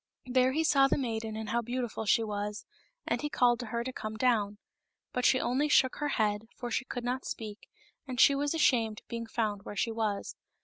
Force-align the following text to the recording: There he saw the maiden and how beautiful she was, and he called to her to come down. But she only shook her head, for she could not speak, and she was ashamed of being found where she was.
There 0.25 0.53
he 0.53 0.63
saw 0.63 0.87
the 0.87 0.97
maiden 0.97 1.35
and 1.35 1.49
how 1.49 1.61
beautiful 1.61 2.07
she 2.07 2.23
was, 2.23 2.65
and 3.05 3.21
he 3.21 3.29
called 3.29 3.59
to 3.59 3.67
her 3.67 3.83
to 3.83 3.93
come 3.93 4.17
down. 4.17 4.57
But 5.13 5.25
she 5.25 5.39
only 5.39 5.69
shook 5.69 5.97
her 5.97 6.07
head, 6.17 6.47
for 6.55 6.71
she 6.71 6.85
could 6.85 7.03
not 7.03 7.23
speak, 7.23 7.69
and 8.07 8.19
she 8.19 8.33
was 8.33 8.55
ashamed 8.55 9.01
of 9.01 9.07
being 9.09 9.27
found 9.27 9.61
where 9.61 9.75
she 9.75 9.91
was. 9.91 10.35